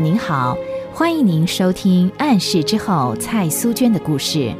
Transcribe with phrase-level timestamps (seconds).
[0.00, 0.56] 您好，
[0.92, 4.52] 欢迎您收听《暗示之后》蔡苏娟的故事。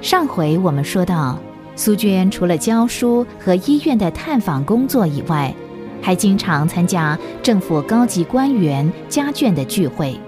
[0.00, 1.38] 上回我们说到，
[1.76, 5.54] 苏娟除了教书和医院的探访工作以外，
[6.00, 10.18] 还经常参加政府高级官员家眷的聚会。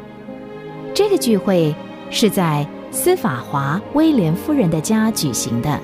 [0.95, 1.75] 这个聚会
[2.11, 5.81] 是在司法华威廉夫人的家举行的，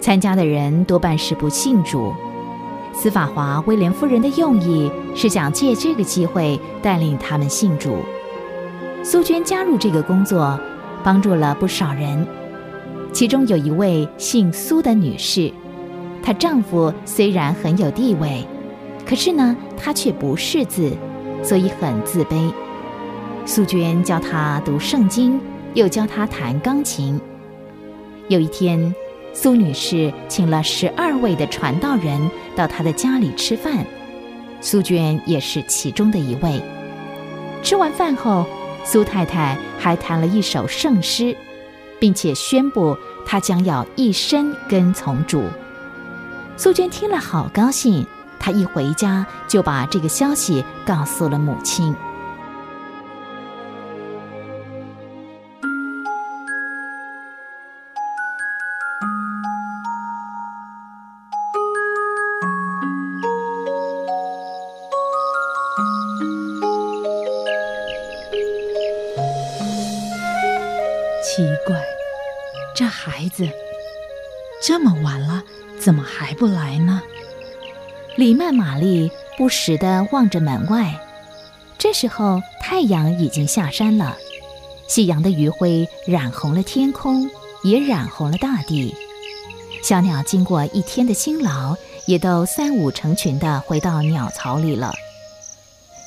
[0.00, 2.12] 参加的人多半是不信主。
[2.94, 7.98] 司法华威廉夫人的用意是想借这个机会带领他们信主。
[9.02, 10.58] 苏娟加入这个工作，
[11.02, 12.26] 帮助了不少人。
[13.12, 15.52] 其中有一位姓苏的女士，
[16.22, 18.46] 她丈夫虽然很有地位，
[19.04, 20.92] 可是呢，她却不识字，
[21.42, 22.50] 所以很自卑。
[23.44, 25.38] 苏娟教她读圣经，
[25.74, 27.20] 又教她弹钢琴。
[28.28, 28.94] 有一天。
[29.34, 33.84] 苏女士请了十二位的传道人到她的家里吃饭，
[34.60, 36.62] 苏娟也是其中的一位。
[37.62, 38.46] 吃完饭后，
[38.84, 41.36] 苏太太还弹了一首圣诗，
[41.98, 45.42] 并且宣布她将要一生跟从主。
[46.56, 48.06] 苏娟听了好高兴，
[48.38, 51.94] 她一回家就把这个消息告诉了母亲。
[73.06, 73.46] 孩子，
[74.62, 75.42] 这么晚了，
[75.78, 77.02] 怎么还不来呢？
[78.16, 80.98] 李曼玛丽不时地望着门外。
[81.76, 84.16] 这时候，太阳已经下山了，
[84.88, 87.28] 夕阳的余晖染红了天空，
[87.62, 88.94] 也染红了大地。
[89.82, 94.94] 小鸟经过一天的辛劳，也都三五成群地回到鸟巢里了。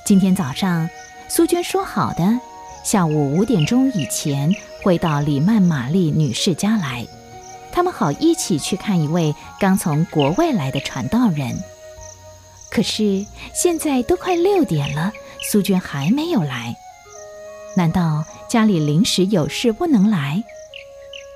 [0.03, 0.89] 今天早上，
[1.29, 2.23] 苏娟说好的，
[2.87, 4.55] 下午五点钟以前。
[4.81, 7.05] 会到李曼玛丽女士家来，
[7.69, 11.61] 他们好一起去看一位刚从国外来的传道人。
[12.71, 15.11] 可是现在都快六点了，
[15.51, 16.73] 苏娟还没有来。
[17.75, 20.41] 难道家里临时有事不能来？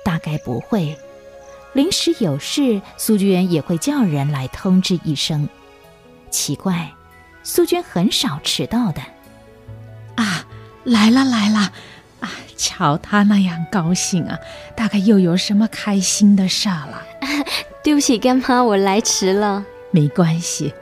[0.02, 0.96] 大概不会，
[1.74, 5.46] 临时有事，苏娟也会叫人来通知一声。
[6.30, 6.90] 奇怪，
[7.42, 9.02] 苏娟很少迟到的。
[10.84, 11.72] 啊，来了来了。
[12.20, 14.38] 啊，瞧他那样高兴啊，
[14.76, 17.02] 大概又有什么开心的事了。
[17.82, 19.64] 对不起，干妈，我来迟了。
[19.90, 20.72] 没关系，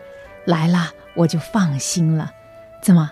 [0.45, 2.31] 来了我就放心了。
[2.83, 3.11] 怎么，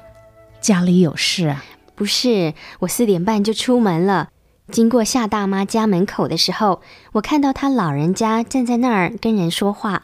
[0.60, 1.65] 家里有事啊？
[1.94, 4.28] 不是，我四点半就出门了。
[4.71, 6.82] 经过夏大妈家门口的时候，
[7.12, 10.03] 我看到她老人家站在那儿跟人说话，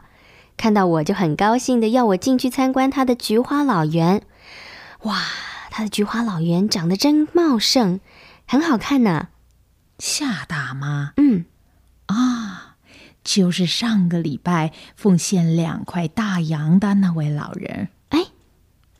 [0.57, 4.23] 看到我就很高兴的要我进去参观她的菊花老园。
[5.03, 5.19] 哇，
[5.77, 7.99] 她的菊花老园长得真茂盛。
[8.47, 9.31] 很好看呢，
[9.99, 11.15] 夏大妈。
[11.17, 11.47] 嗯，
[12.07, 12.77] 啊，
[13.25, 17.89] 就是上个礼拜奉献两块大洋的那位老人。
[18.11, 18.27] 哎，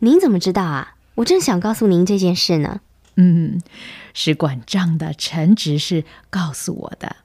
[0.01, 0.97] 您怎么知道啊？
[1.15, 2.81] 我正想告诉您这件事呢。
[3.15, 3.63] 嗯，
[4.13, 7.19] 是管账的陈执事告诉我的。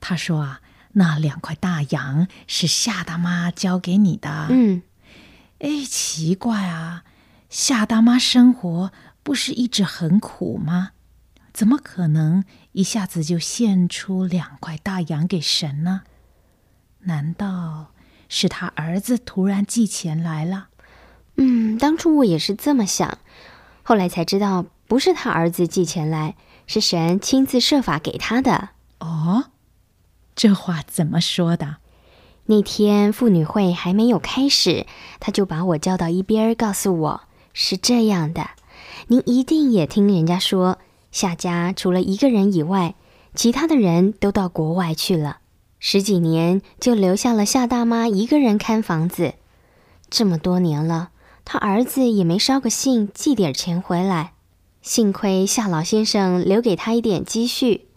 [0.00, 0.60] 他说啊，
[0.94, 4.48] 那两块大洋是夏大妈交给你的。
[4.50, 4.82] 嗯，
[5.60, 7.04] 哎，奇怪啊，
[7.48, 8.92] 夏大妈生活
[9.22, 10.90] 不是一直很苦吗？
[11.52, 16.02] 怎么可能一下子就献出两块大洋给神呢？
[17.00, 17.92] 难道
[18.28, 20.68] 是他儿子突然寄钱来了？
[21.36, 23.18] 嗯，当初我也是这么想，
[23.82, 26.36] 后来才知道不是他儿子寄钱来，
[26.66, 28.70] 是神亲自设法给他的。
[29.00, 29.50] 哦，
[30.36, 31.76] 这话怎么说的？
[32.46, 34.86] 那天妇女会还没有开始，
[35.18, 37.27] 他就把我叫到一边，告诉我
[37.60, 38.50] 是这样的：
[39.08, 40.78] 您一定也听人家说。
[41.10, 42.94] 夏家除了一个人以外，
[43.34, 45.38] 其他的人都到国外去了。
[45.80, 49.34] 十几年就留下了夏大妈一个人看房子。
[50.08, 51.10] 这么多年了，
[51.44, 54.34] 他儿子也没捎个信寄点钱回来。
[54.80, 57.88] 幸亏夏老先生留给他一点积蓄，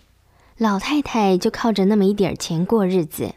[0.58, 3.36] 老太太就靠着那么一点钱过日子。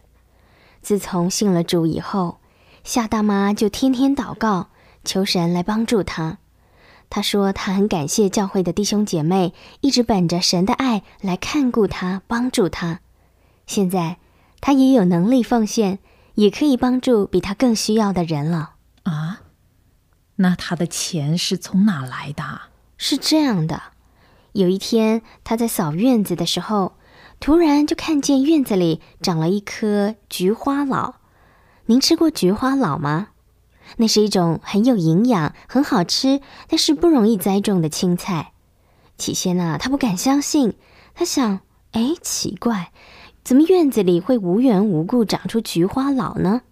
[0.81, 2.38] 自从信了主以后，
[2.82, 4.69] 夏大妈就天天祷告，
[5.04, 6.38] 求神来帮助他。
[7.10, 13.00] 他说：“他很感谢教会的弟兄姐妹，一直本着神的爱来看顾他、帮助他。
[13.66, 14.16] 现在
[14.60, 16.00] 他也有能力奉献，
[16.34, 18.72] 也可以帮助比他更需要的人了。”
[19.04, 19.42] 啊，
[20.36, 22.62] 那他的钱是从哪来的？
[22.96, 23.82] 是这样的，
[24.52, 26.94] 有一天他在扫院子的时候，
[27.38, 31.16] 突然就看见院子里长了一棵菊花老。
[31.86, 33.28] 您吃过菊花老吗？
[33.96, 38.52] 那是一种很有营养、很好吃，但是不容易栽种的青菜。
[39.17, 40.75] 起先呢，他不敢相信，
[41.14, 41.61] 他想：
[41.93, 42.91] 哎，奇怪，
[43.44, 46.62] 怎么院子里会无缘无故长出菊花老呢？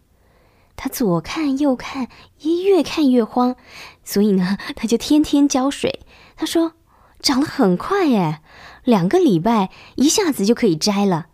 [0.74, 2.08] 他左看右看，
[2.40, 3.54] 也越看越慌，
[4.02, 6.00] 所以呢，他就天天浇水。
[6.34, 6.72] 他说
[7.20, 8.40] ：“长得很快耶，
[8.82, 11.26] 两个礼拜一下子就可以摘了。”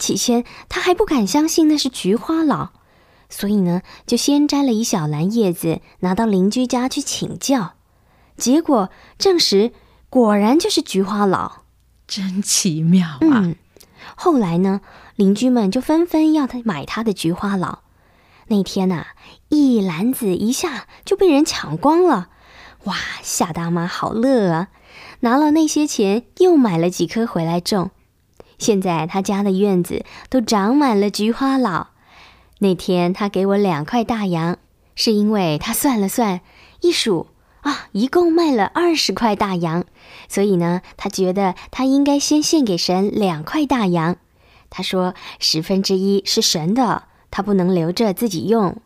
[0.00, 2.70] 起先他还不敢相信那是菊花老，
[3.30, 7.74] 所以呢，就先摘了一小篮叶子，拿到邻居家去请教。
[8.36, 9.72] 结果证实，
[10.10, 11.62] 果然就是菊花老，
[12.06, 13.18] 真奇妙啊！
[13.22, 13.54] 嗯，
[14.16, 14.80] 后来呢，
[15.14, 17.78] 邻居们就纷纷要他买他的菊花老。
[18.48, 19.06] 那天呐，
[19.48, 22.30] 一篮子一下就被人抢光了，
[22.84, 22.96] 哇！
[23.22, 24.68] 夏大妈好乐啊，
[25.20, 27.90] 拿了那些钱又买了几棵回来种。
[28.58, 31.88] 现在他家的院子都长满了菊花老。
[32.60, 34.56] 那天他给我两块大洋，
[34.94, 36.40] 是因为他算了算，
[36.80, 37.26] 一数
[37.62, 39.84] 啊，一共卖了二十块大洋，
[40.28, 44.16] 所以呢，他觉得他应该先献给神两块大洋。
[44.70, 47.04] 他说十分之一是神的。
[47.32, 48.82] 他不能留着自己用，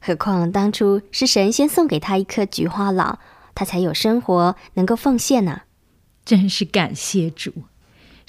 [0.00, 3.18] 何况当初是神仙送给他一棵菊花老，
[3.52, 5.62] 他才有生活能够奉献呢。
[6.24, 7.52] 真是感谢主，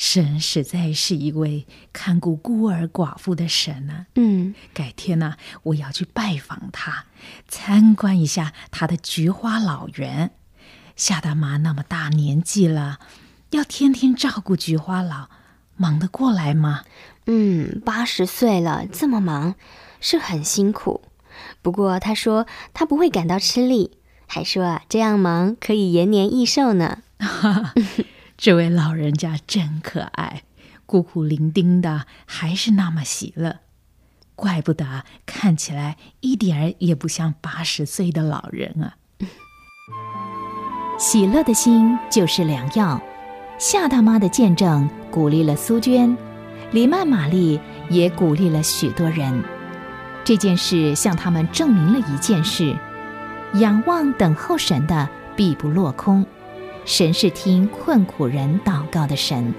[0.01, 4.07] 神实在是一位看顾孤儿寡妇的神呢。
[4.15, 7.05] 嗯，改天呢，我要去拜访他，
[7.47, 10.31] 参观一下他的菊花老园。
[10.95, 12.97] 夏大妈那么大年纪了，
[13.51, 15.29] 要天天照顾菊花老，
[15.77, 16.83] 忙得过来吗？
[17.27, 19.53] 嗯，八十岁了，这么忙，
[19.99, 21.03] 是很辛苦。
[21.61, 27.03] 不过他说他不会感到吃力，还说啊这样忙可以延年益寿呢。
[28.41, 30.41] 这位老人家真可爱，
[30.87, 33.59] 孤苦伶仃的，还是那么喜乐，
[34.35, 38.97] 怪不得看起来一点儿也不像八十岁的老人啊。
[40.97, 42.99] 喜乐的心就是良药。
[43.59, 46.17] 夏大妈的见证鼓励了苏娟。
[46.71, 47.59] 黎曼玛丽
[47.91, 49.43] 也鼓励了许多人。
[50.23, 52.75] 这件事向他们证明了一件事：
[53.53, 56.25] 仰望等候神的必不落空。
[56.91, 59.53] 神是听困苦人祷告的神。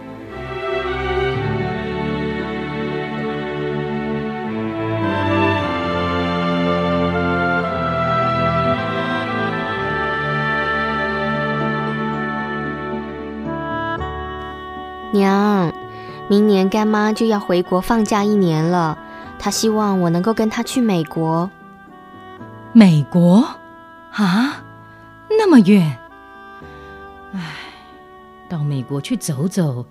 [15.11, 15.73] 娘。
[16.29, 18.99] 明年干妈就要回国放假一年了，
[19.39, 21.51] 她希望我能够跟她去美国。
[22.73, 23.43] 美国？
[24.13, 24.63] 啊，
[25.31, 25.99] 那么远？
[27.33, 27.41] 唉，
[28.49, 29.87] 到美国去走走，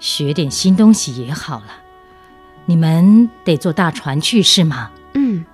[0.00, 1.66] 学点新东西也好了。
[2.64, 4.90] 你们得坐大船去是吗？
[5.14, 5.44] 嗯，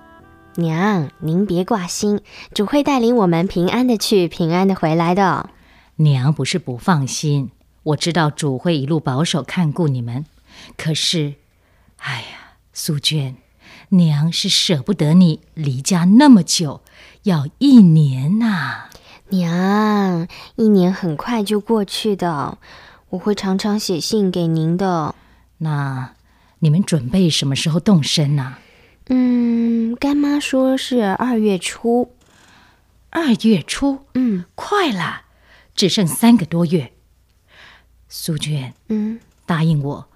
[0.55, 2.21] 娘，您别挂心，
[2.53, 5.49] 主会带领我们平安的去，平安的回来的。
[5.97, 7.51] 娘不是不放心，
[7.83, 10.25] 我知道主会一路保守看顾你们。
[10.77, 11.35] 可是，
[11.97, 13.35] 哎呀，苏娟，
[13.89, 16.81] 娘是舍不得你离家那么久，
[17.23, 18.85] 要一年呐。
[19.29, 22.57] 娘，一年很快就过去的，
[23.09, 25.15] 我会常常写信给您的。
[25.59, 26.11] 那
[26.59, 28.57] 你们准备什么时候动身呢？
[29.07, 32.15] 嗯，干妈说是二月初。
[33.09, 34.05] 二月初？
[34.13, 35.23] 嗯，快了，
[35.75, 36.93] 只剩三个多月。
[38.07, 40.09] 苏娟，嗯，答应我。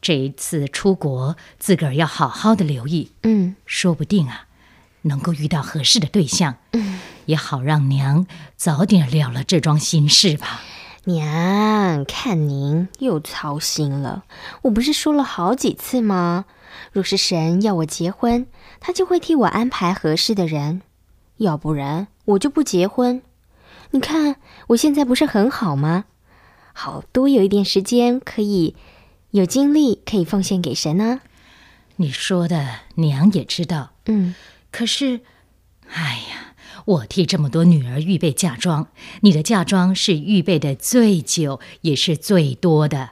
[0.00, 3.12] 这一次出国，自个儿要好好的留意。
[3.22, 4.46] 嗯，说不定啊，
[5.04, 6.56] 能够遇到合适的对象。
[6.72, 10.60] 嗯，也好让娘早点了了这桩心事吧。
[11.04, 14.24] 娘，看您又操心了。
[14.62, 16.46] 我不是说了好几次吗？
[16.92, 18.46] 若是神要我结婚，
[18.80, 20.80] 他就会替我安排合适的人；
[21.36, 23.22] 要不然，我就不结婚。
[23.90, 24.36] 你看
[24.68, 26.04] 我现在不是很好吗？
[26.72, 28.74] 好多有一点时间可以。
[29.30, 31.20] 有精力可以奉献给神呢。
[31.96, 34.34] 你说的娘也知道，嗯。
[34.74, 35.20] 可是，
[35.92, 38.88] 哎呀，我替这么多女儿预备嫁妆，
[39.20, 43.10] 你的嫁妆是预备的最久，也是最多的。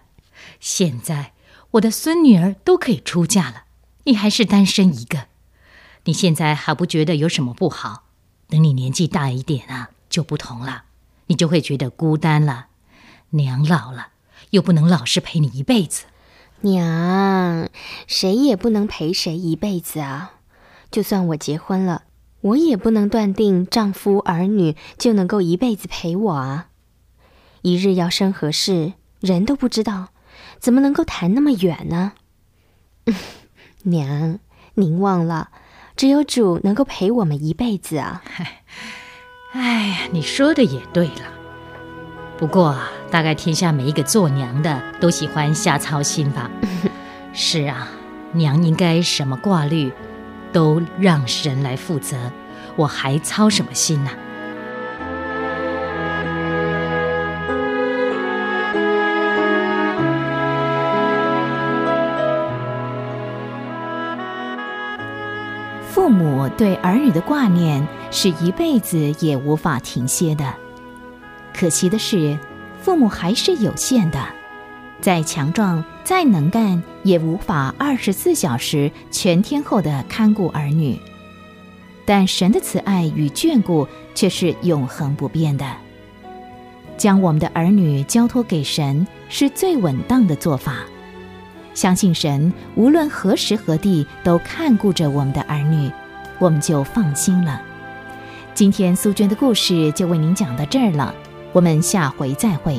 [0.59, 1.35] 现在
[1.71, 3.67] 我的孙女儿都可以出嫁了，
[4.07, 5.29] 你还是单身一个。
[6.07, 8.07] 你现在还不觉得有什么不好？
[8.49, 10.87] 等你年纪大一点啊，就不同了，
[11.29, 12.67] 你就会觉得孤单了。
[13.31, 14.09] 娘老了，
[14.51, 16.07] 又不能老是陪你一辈子。
[16.63, 17.69] 娘，
[18.09, 20.41] 谁也不能陪谁一辈子啊！
[20.93, 22.03] 就算我结婚了，
[22.43, 26.69] 我也不能断定丈夫儿女就能够一辈子陪我啊！
[27.63, 30.09] 一日要生何事，人都不知道，
[30.61, 32.13] 怎么能够谈那么远呢？
[33.85, 34.39] 娘，
[34.75, 35.49] 您忘了，
[35.97, 38.23] 只有主能够陪我们一辈子啊！
[39.53, 41.33] 哎呀，你说的也对了。
[42.37, 46.51] 不过啊，大概天下每一个做娘的都喜欢瞎操心吧？
[47.33, 47.89] 是啊，
[48.33, 49.91] 娘应该什么挂虑
[50.53, 52.17] 都让神来负责，
[52.77, 54.11] 我还操什么心呢？
[65.89, 70.45] 父母对儿女的挂念是一辈子也无法停歇的。
[71.55, 72.37] 可惜的是，
[72.81, 74.19] 父母还是有限的，
[75.03, 80.97] 再强壮、再能干，也无法二十四小时全天候的看顾儿女。
[82.05, 85.67] 但神的慈爱与眷顾却是永恒不变的。
[86.97, 90.77] 将我们的儿女交托给神，是最稳当的做法。
[91.75, 95.91] 相信神无论何时何地都看顾着我们的儿女，
[96.39, 97.61] 我们就放心了。
[98.55, 101.13] 今天苏娟的故事就为您讲到这儿了，
[101.53, 102.79] 我们下回再会。